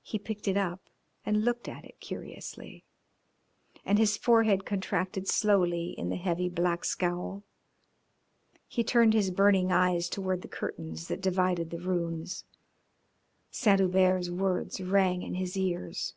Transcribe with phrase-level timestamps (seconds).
[0.00, 0.78] He picked it up
[1.26, 2.84] and looked at it curiously,
[3.84, 7.42] and his forehead contracted slowly in the heavy black scowl.
[8.68, 12.44] He turned his burning eyes toward the curtains that divided the rooms.
[13.50, 16.14] Saint Hubert's words rang in his ears.